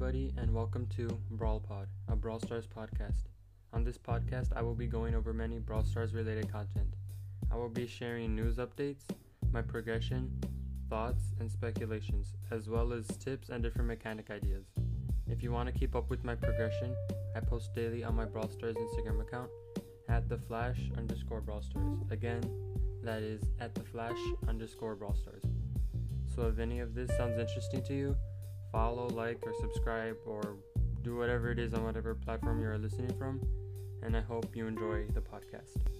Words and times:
and 0.00 0.54
welcome 0.54 0.86
to 0.96 1.06
Brawl 1.32 1.60
Pod, 1.60 1.86
a 2.08 2.16
Brawl 2.16 2.40
Stars 2.40 2.66
podcast. 2.66 3.26
On 3.74 3.84
this 3.84 3.98
podcast, 3.98 4.48
I 4.56 4.62
will 4.62 4.74
be 4.74 4.86
going 4.86 5.14
over 5.14 5.34
many 5.34 5.58
Brawl 5.58 5.84
Stars 5.84 6.14
related 6.14 6.50
content. 6.50 6.94
I 7.52 7.56
will 7.56 7.68
be 7.68 7.86
sharing 7.86 8.34
news 8.34 8.56
updates, 8.56 9.02
my 9.52 9.60
progression, 9.60 10.32
thoughts, 10.88 11.34
and 11.38 11.50
speculations, 11.50 12.34
as 12.50 12.66
well 12.66 12.94
as 12.94 13.06
tips 13.18 13.50
and 13.50 13.62
different 13.62 13.88
mechanic 13.88 14.30
ideas. 14.30 14.64
If 15.28 15.42
you 15.42 15.52
want 15.52 15.70
to 15.70 15.78
keep 15.78 15.94
up 15.94 16.08
with 16.08 16.24
my 16.24 16.34
progression, 16.34 16.96
I 17.36 17.40
post 17.40 17.74
daily 17.74 18.02
on 18.02 18.16
my 18.16 18.24
Brawl 18.24 18.48
Stars 18.48 18.76
Instagram 18.76 19.20
account 19.20 19.50
at 20.08 20.30
the 20.30 20.38
flash 20.38 20.80
underscore 20.96 21.42
Brawl 21.42 21.60
Stars. 21.60 21.98
Again, 22.10 22.42
that 23.04 23.22
is 23.22 23.42
at 23.60 23.74
the 23.74 23.84
flash 23.84 24.18
underscore 24.48 24.96
Brawl 24.96 25.14
Stars. 25.14 25.44
So 26.34 26.48
if 26.48 26.58
any 26.58 26.80
of 26.80 26.94
this 26.94 27.14
sounds 27.18 27.38
interesting 27.38 27.82
to 27.84 27.94
you, 27.94 28.16
follow, 28.72 29.08
like, 29.08 29.38
or 29.46 29.52
subscribe, 29.60 30.16
or 30.26 30.56
do 31.02 31.16
whatever 31.16 31.50
it 31.50 31.58
is 31.58 31.74
on 31.74 31.84
whatever 31.84 32.14
platform 32.14 32.60
you 32.60 32.68
are 32.68 32.78
listening 32.78 33.12
from. 33.18 33.40
And 34.02 34.16
I 34.16 34.20
hope 34.20 34.54
you 34.54 34.66
enjoy 34.66 35.06
the 35.14 35.20
podcast. 35.20 35.99